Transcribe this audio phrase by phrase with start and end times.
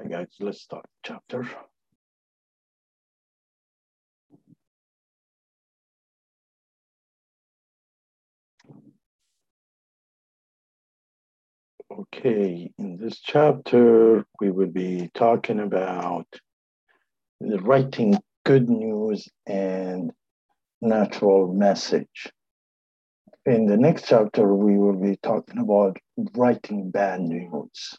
[0.00, 1.46] Hi guys, let's start chapter.
[11.92, 16.26] Okay, in this chapter, we will be talking about
[17.42, 20.12] writing good news and
[20.80, 22.32] natural message.
[23.44, 25.98] In the next chapter, we will be talking about
[26.34, 27.98] writing bad news.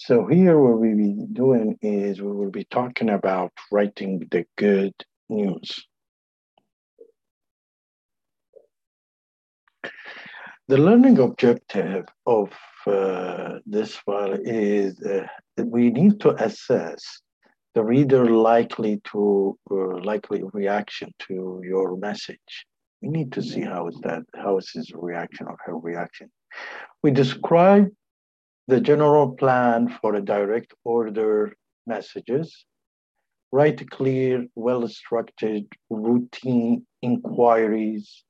[0.00, 4.46] So here what we will be doing is we will be talking about writing the
[4.56, 4.94] good
[5.28, 5.84] news.
[10.68, 12.52] The learning objective of
[12.86, 15.26] uh, this file is uh,
[15.64, 17.20] we need to assess
[17.74, 22.66] the reader likely to uh, likely reaction to your message.
[23.02, 26.30] We need to see how is that how is his reaction or her reaction.
[27.02, 27.88] We describe
[28.68, 32.66] the general plan for a direct order messages.
[33.50, 38.24] Write clear, well-structured, routine inquiries.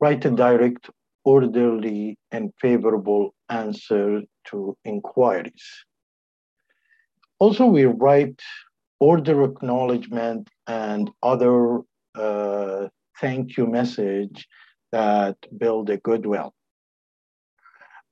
[0.00, 0.90] Write a direct
[1.24, 5.64] orderly and favorable answer to inquiries.
[7.38, 8.40] Also, we write
[8.98, 11.80] order acknowledgement and other
[12.16, 12.88] uh,
[13.20, 14.48] thank you message
[14.90, 16.52] that build a goodwill.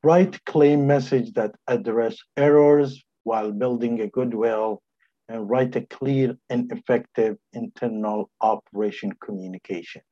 [0.02, 4.82] Write claim message that address errors while building a goodwill
[5.28, 10.02] and write a clear and effective internal operation communication.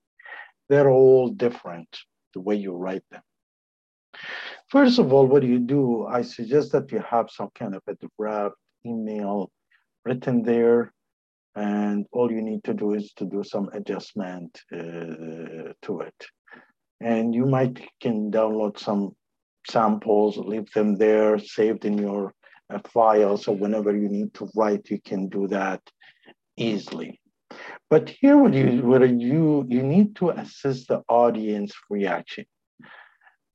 [0.68, 1.88] They're all different
[2.34, 3.22] the way you write them.
[4.68, 6.06] First of all, what do you do?
[6.06, 9.50] I suggest that you have some kind of a draft email
[10.04, 10.92] written there,
[11.54, 16.26] and all you need to do is to do some adjustment uh, to it.
[17.00, 19.16] And you might can download some
[19.70, 22.32] samples, leave them there, saved in your
[22.70, 23.36] uh, file.
[23.36, 25.80] So whenever you need to write, you can do that
[26.56, 27.20] easily.
[27.90, 32.44] But here, what you what you you need to assess the audience reaction,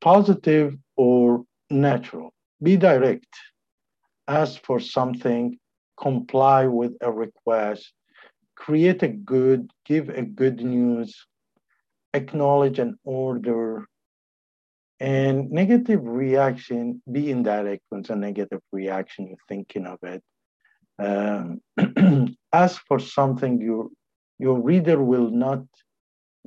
[0.01, 2.33] positive or natural.
[2.61, 3.27] Be direct.
[4.27, 5.59] Ask for something.
[5.99, 7.93] Comply with a request.
[8.55, 9.69] Create a good.
[9.85, 11.27] Give a good news.
[12.13, 13.88] Acknowledge an order.
[15.03, 17.01] And negative reaction.
[17.11, 19.27] Be indirect when it's a negative reaction.
[19.27, 20.23] You're thinking of it.
[20.97, 23.91] Um, ask for something you
[24.39, 25.63] your reader will not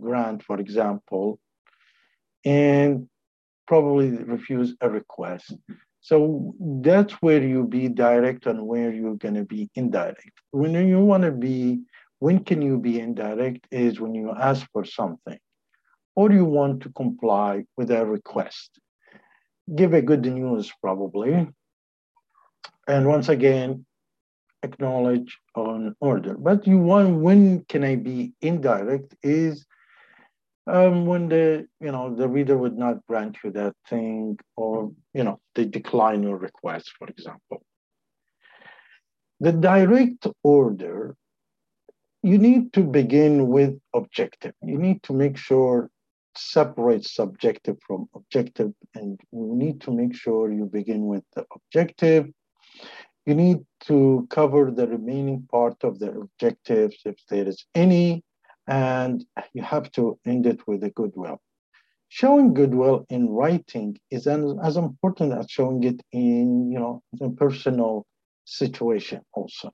[0.01, 1.39] grant, for example,
[2.47, 3.09] and
[3.69, 5.55] probably refuse a request.
[6.01, 10.33] So that's where you be direct and where you're going to be indirect.
[10.53, 11.83] When you want to be,
[12.21, 15.39] when can you be indirect is when you ask for something
[16.17, 18.81] or you want to comply with a request.
[19.73, 21.49] Give a good news, probably.
[22.89, 23.85] And once again,
[24.63, 26.35] acknowledge on order.
[26.37, 29.67] But you want when can I be indirect is
[30.67, 35.25] um, when the you know the reader would not grant you that thing or you
[35.25, 37.63] know they decline your request, for example.
[39.41, 41.15] The direct order,
[42.23, 44.55] you need to begin with objective.
[44.63, 45.91] You need to make sure
[46.37, 52.27] separate subjective from objective, and you need to make sure you begin with the objective
[53.27, 58.23] you need to cover the remaining part of the objectives if there is any,
[58.69, 61.41] and you have to end it with a goodwill.
[62.09, 68.07] Showing goodwill in writing is as important as showing it in, you know, in personal
[68.45, 69.73] situation also.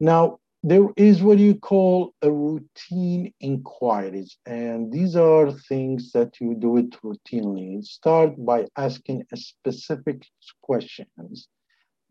[0.00, 6.54] Now, there is what you call a routine inquiries, and these are things that you
[6.54, 7.84] do it routinely.
[7.84, 10.24] Start by asking specific
[10.62, 11.48] questions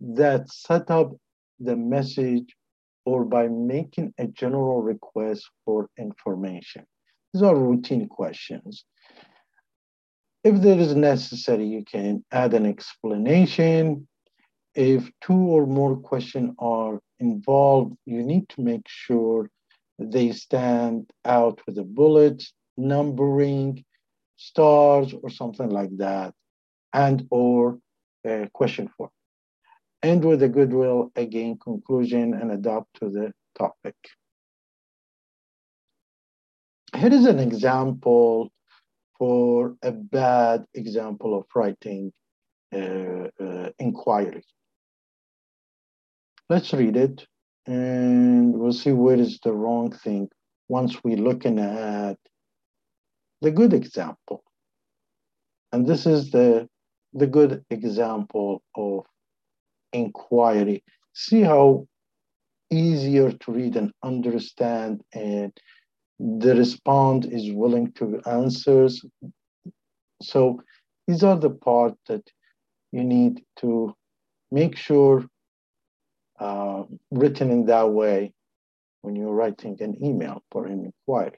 [0.01, 1.13] that set up
[1.59, 2.53] the message
[3.05, 6.85] or by making a general request for information.
[7.33, 8.83] These are routine questions.
[10.43, 14.07] If there is necessary, you can add an explanation.
[14.73, 19.49] If two or more questions are involved, you need to make sure
[19.99, 22.43] they stand out with a bullet,
[22.77, 23.83] numbering,
[24.37, 26.33] stars, or something like that,
[26.93, 27.79] and or
[28.25, 29.11] a question form.
[30.01, 33.95] End with a goodwill, again, conclusion, and adapt to the topic.
[36.95, 38.51] Here is an example
[39.19, 42.11] for a bad example of writing
[42.73, 44.43] uh, uh, inquiry.
[46.51, 47.25] Let's read it
[47.65, 50.27] and we'll see where is the wrong thing
[50.67, 52.17] once we're looking at
[53.39, 54.43] the good example.
[55.71, 56.67] And this is the,
[57.13, 59.05] the good example of
[59.93, 60.83] inquiry.
[61.13, 61.87] See how
[62.69, 65.53] easier to read and understand and
[66.19, 69.01] the respond is willing to answers.
[70.21, 70.61] So
[71.07, 72.29] these are the part that
[72.91, 73.95] you need to
[74.51, 75.25] make sure
[76.41, 78.33] uh, written in that way
[79.03, 81.37] when you're writing an email for an inquiry.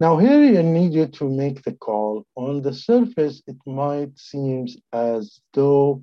[0.00, 2.24] Now here you need you to make the call.
[2.34, 6.02] On the surface, it might seem as though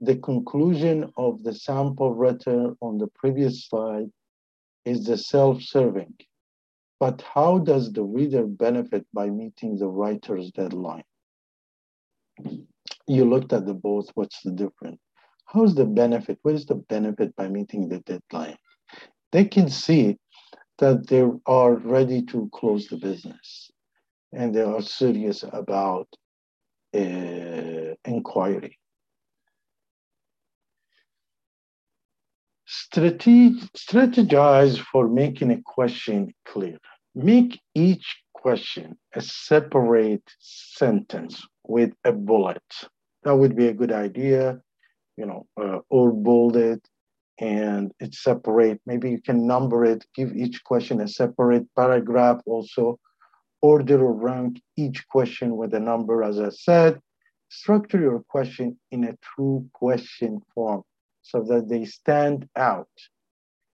[0.00, 4.10] the conclusion of the sample written on the previous slide
[4.86, 6.14] is the self-serving.
[6.98, 11.04] But how does the reader benefit by meeting the writer's deadline?
[13.06, 15.00] You looked at the both, what's the difference?
[15.52, 16.38] How's the benefit?
[16.42, 18.56] What is the benefit by meeting the deadline?
[19.32, 20.16] They can see
[20.78, 23.70] that they are ready to close the business
[24.32, 26.06] and they are serious about
[26.94, 28.78] uh, inquiry.
[32.68, 36.78] Strateg- strategize for making a question clear.
[37.16, 42.62] Make each question a separate sentence with a bullet.
[43.24, 44.60] That would be a good idea,
[45.16, 46.80] you know, uh, or bold it
[47.40, 48.80] and it's separate.
[48.86, 52.98] Maybe you can number it, give each question a separate paragraph also,
[53.62, 57.00] order or rank each question with a number, as I said.
[57.48, 60.82] Structure your question in a true question form
[61.22, 62.88] so that they stand out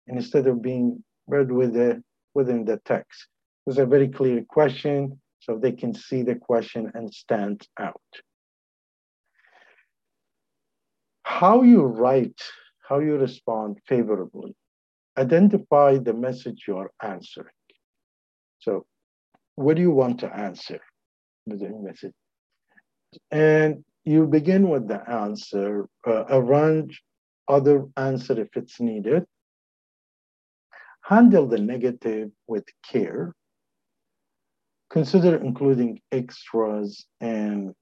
[0.07, 3.28] instead of being read with the, within the text.
[3.68, 8.01] It's a very clear question so they can see the question and stand out.
[11.41, 12.39] How you write
[12.88, 14.53] how you respond favorably.
[15.17, 17.57] Identify the message you are answering.
[18.59, 18.85] So,
[19.55, 20.79] what do you want to answer
[21.47, 22.13] with the message?
[23.31, 27.01] And you begin with the answer, uh, arrange
[27.47, 29.25] other answer if it's needed.
[31.05, 33.33] Handle the negative with care.
[34.91, 37.73] Consider including extras and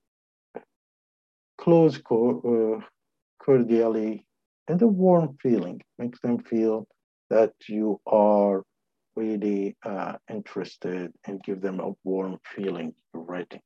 [1.58, 2.86] close co- uh,
[3.50, 4.24] cordially
[4.68, 6.88] and a warm feeling makes them feel
[7.32, 8.62] that you are
[9.16, 13.62] really uh, interested and give them a warm feeling writing.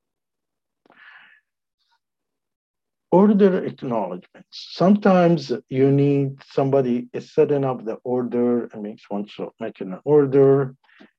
[3.12, 4.52] Order acknowledgements.
[4.52, 10.00] Sometimes you need somebody is setting up the order and makes one so making an
[10.06, 10.76] order.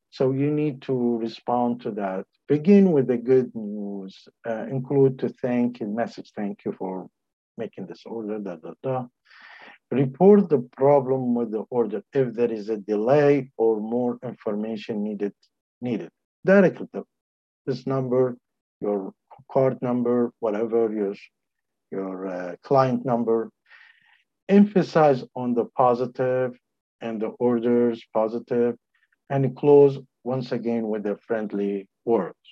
[0.09, 2.25] So you need to respond to that.
[2.49, 4.27] Begin with the good news.
[4.49, 6.33] Uh, include to thank and message.
[6.35, 7.09] Thank you for
[7.57, 8.39] making this order.
[8.39, 9.07] Da da da.
[9.91, 15.35] Report the problem with the order if there is a delay or more information needed
[15.81, 16.11] needed.
[16.45, 16.89] Directly
[17.67, 18.37] this number
[18.81, 19.13] your
[19.51, 21.15] card number whatever your
[21.91, 23.51] your uh, client number.
[24.49, 26.53] Emphasize on the positive
[27.01, 28.77] and the orders positive
[29.31, 32.45] and close once again with the friendly words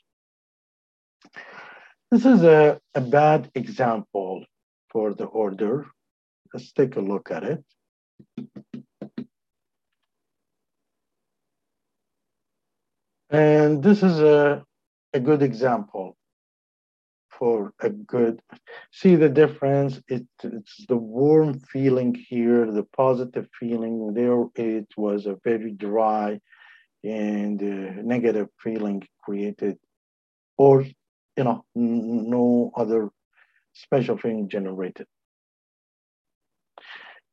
[2.12, 4.44] this is a, a bad example
[4.92, 5.86] for the order
[6.52, 7.64] Let's take a look at it.
[13.30, 14.62] And this is a,
[15.14, 16.18] a good example
[17.30, 18.42] for a good,
[18.92, 19.98] see the difference?
[20.08, 24.12] It, it's the warm feeling here, the positive feeling.
[24.12, 26.38] There it was a very dry
[27.02, 29.78] and uh, negative feeling created
[30.58, 30.82] or,
[31.38, 33.08] you know, no other
[33.72, 35.06] special thing generated.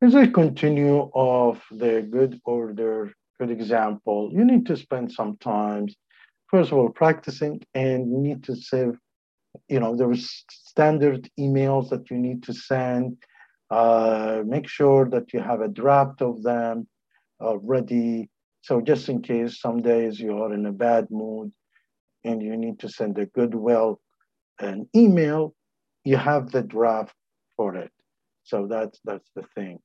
[0.01, 5.87] As I continue of the good order, good example, you need to spend some time,
[6.47, 8.97] first of all, practicing and you need to save,
[9.67, 13.17] you know, there's standard emails that you need to send.
[13.69, 16.87] Uh, make sure that you have a draft of them
[17.43, 18.29] uh, ready.
[18.61, 21.51] So just in case some days you are in a bad mood
[22.23, 23.99] and you need to send a goodwill
[24.59, 25.53] an email,
[26.09, 27.15] you have the draft
[27.55, 27.91] for it.
[28.43, 29.75] So that's that's the thing.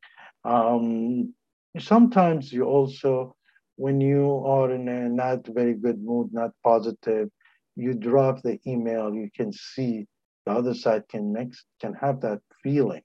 [0.44, 1.34] Um,
[1.78, 3.36] sometimes you also,
[3.76, 7.28] when you are in a not very good mood, not positive,
[7.76, 9.14] you drop the email.
[9.22, 10.06] You can see
[10.46, 11.52] the other side can make
[11.82, 13.04] can have that feeling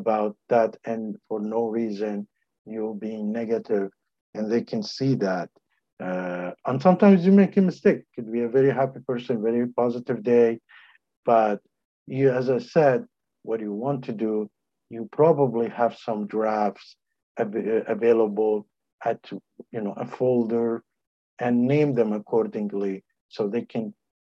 [0.00, 2.26] about that, and for no reason
[2.66, 3.88] you being negative,
[4.34, 5.48] and they can see that.
[6.06, 8.00] Uh, and sometimes you make a mistake.
[8.14, 10.58] Could be a very happy person, very positive day,
[11.24, 11.60] but
[12.06, 13.04] you, as I said,
[13.42, 14.48] what you want to do
[14.90, 16.96] you probably have some drafts
[17.38, 17.54] av-
[17.88, 18.66] available
[19.04, 19.18] at
[19.72, 20.82] you know a folder
[21.38, 23.92] and name them accordingly so they can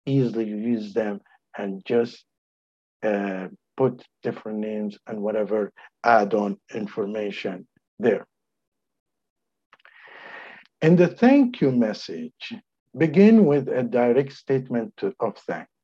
[0.05, 1.19] easily use them
[1.57, 2.25] and just
[3.03, 5.71] uh, put different names and whatever
[6.03, 7.67] add-on information
[7.99, 8.25] there.
[10.81, 12.53] In the thank you message,
[12.97, 15.76] begin with a direct statement to, of thanks.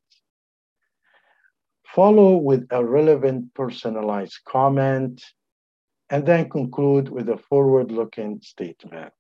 [1.94, 5.24] Follow with a relevant personalized comment,
[6.10, 9.14] and then conclude with a forward-looking statement.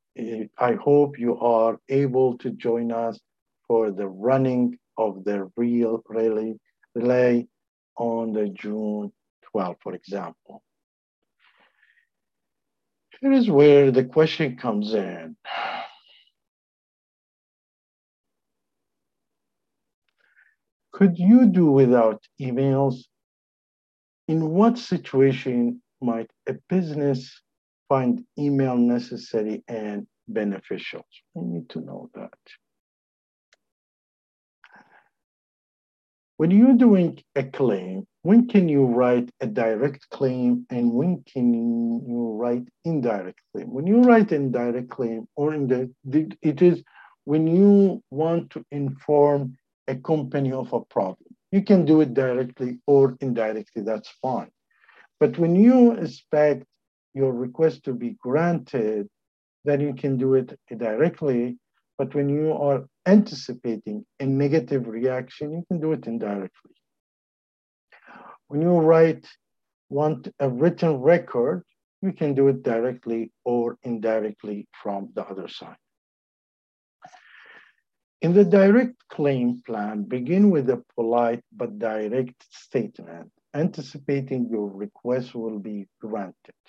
[0.57, 3.19] I hope you are able to join us
[3.67, 6.55] for the running of the real relay,
[6.95, 7.47] relay
[7.95, 9.11] on the June
[9.51, 10.63] 12, for example.
[13.21, 15.35] Here is where the question comes in.
[20.93, 23.05] Could you do without emails?
[24.27, 27.41] In what situation might a business
[27.89, 31.03] find email necessary and beneficial?
[31.33, 32.37] We need to know that.
[36.37, 41.53] When you're doing a claim, when can you write a direct claim and when can
[41.53, 43.71] you write indirect claim?
[43.71, 45.91] When you write indirect claim or in the,
[46.41, 46.83] it is
[47.25, 49.57] when you want to inform
[49.87, 51.29] a company of a problem.
[51.51, 54.51] You can do it directly or indirectly, that's fine.
[55.19, 56.65] But when you expect
[57.13, 59.07] your request to be granted,
[59.65, 61.57] then you can do it directly.
[61.97, 66.71] But when you are anticipating a negative reaction, you can do it indirectly.
[68.47, 69.27] When you write,
[69.89, 71.63] want a written record,
[72.01, 75.77] you can do it directly or indirectly from the other side.
[78.23, 85.35] In the direct claim plan, begin with a polite but direct statement, anticipating your request
[85.35, 86.63] will be granted.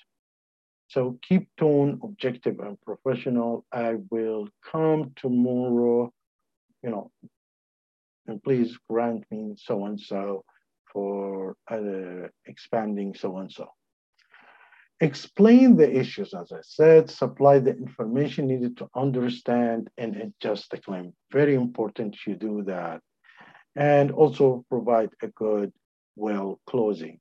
[0.89, 3.65] So keep tone objective and professional.
[3.71, 6.13] I will come tomorrow,
[6.83, 7.13] you know,
[8.27, 10.45] and please grant me so and so
[10.93, 13.69] for uh, expanding so and so.
[15.01, 20.79] Explain the issues, as I said, supply the information needed to understand and adjust the
[20.79, 21.13] claim.
[21.33, 23.01] Very important you do that.
[23.75, 25.73] And also provide a good,
[26.15, 27.19] well closing.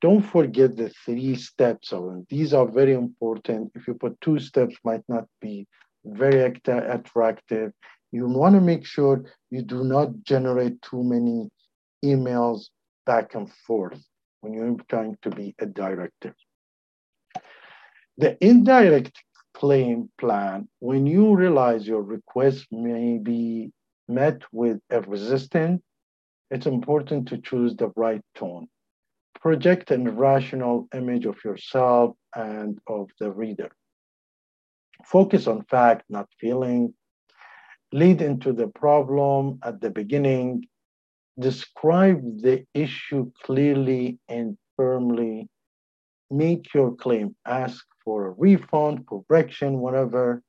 [0.00, 2.26] Don't forget the three steps of them.
[2.28, 3.72] These are very important.
[3.74, 5.66] If you put two steps, might not be
[6.04, 7.72] very attractive.
[8.12, 11.50] You want to make sure you do not generate too many
[12.04, 12.66] emails
[13.06, 14.04] back and forth
[14.40, 16.34] when you're trying to be a director.
[18.18, 19.22] The indirect
[19.54, 23.72] claim plan, when you realize your request may be
[24.08, 25.82] met with a resistance,
[26.50, 28.68] it's important to choose the right tone
[29.42, 33.70] project a rational image of yourself and of the reader.
[35.04, 36.94] Focus on fact, not feeling.
[37.92, 40.64] Lead into the problem at the beginning.
[41.38, 45.48] Describe the issue clearly and firmly.
[46.30, 47.34] Make your claim.
[47.44, 50.42] Ask for a refund, correction, whatever,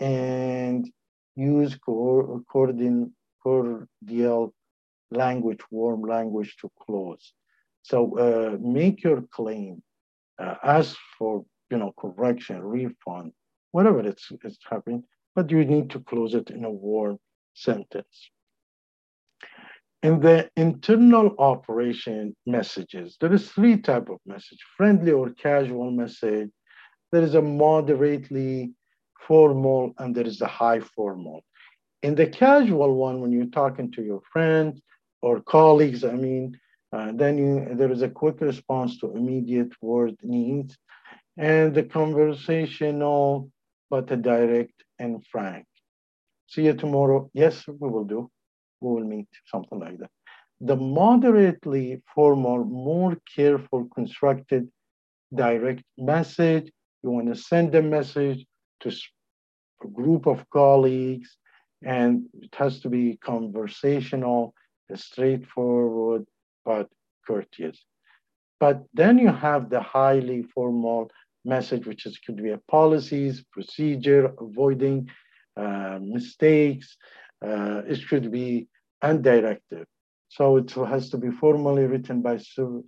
[0.00, 0.90] and
[1.36, 3.12] use cordial
[5.10, 7.32] language, warm language to close.
[7.82, 9.82] So uh, make your claim,
[10.38, 13.32] uh, ask for you know correction, refund,
[13.72, 17.18] whatever it's, it's happening, but you need to close it in a warm
[17.54, 18.30] sentence.
[20.02, 26.50] In the internal operation messages, there is three type of message, friendly or casual message.
[27.12, 28.72] There is a moderately
[29.28, 31.44] formal and there is a high formal.
[32.02, 34.80] In the casual one, when you're talking to your friends
[35.20, 36.58] or colleagues, I mean,
[36.92, 40.76] uh, then you, there is a quick response to immediate word needs
[41.36, 43.50] and the conversational,
[43.90, 45.66] but a direct and frank.
[46.48, 47.30] See you tomorrow.
[47.32, 48.30] Yes, we will do.
[48.80, 50.10] We will meet, something like that.
[50.60, 54.68] The moderately formal, more careful, constructed,
[55.34, 56.70] direct message.
[57.02, 58.46] You want to send a message
[58.80, 58.92] to
[59.84, 61.36] a group of colleagues,
[61.82, 64.54] and it has to be conversational,
[64.94, 66.26] straightforward,
[66.64, 66.88] but
[67.26, 67.84] courteous.
[68.60, 71.10] But then you have the highly formal
[71.44, 75.08] message, which is could be a policies, procedure, avoiding
[75.56, 76.96] uh, mistakes.
[77.44, 78.68] Uh, it should be
[79.02, 79.86] undirective.
[80.28, 82.84] So it has to be formally written by su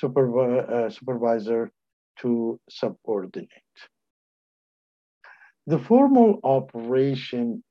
[0.00, 1.70] supervi uh, supervisor
[2.22, 3.50] to subordinate.
[5.66, 7.64] The formal operation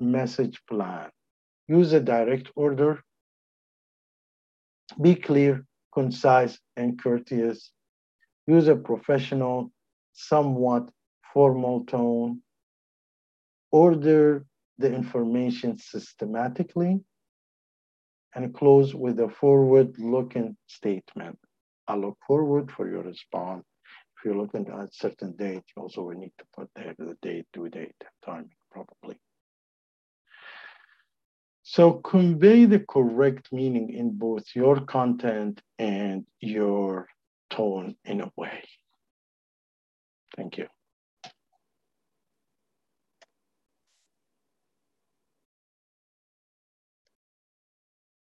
[0.00, 1.10] message plan
[1.68, 3.02] use a direct order
[5.00, 7.72] be clear, concise, and courteous.
[8.46, 9.72] Use a professional,
[10.14, 10.90] somewhat
[11.34, 12.42] formal tone.
[13.72, 14.46] Order
[14.78, 17.00] the information systematically.
[18.34, 21.38] and close with a forward-looking statement.
[21.88, 23.64] I look forward for your response.
[24.22, 27.68] If you're looking at certain date, also will need to put there the date, due
[27.68, 29.16] date, timing, probably.
[31.64, 37.08] So convey the correct meaning in both your content and your
[37.50, 38.62] tone in a way.
[40.36, 40.68] Thank you.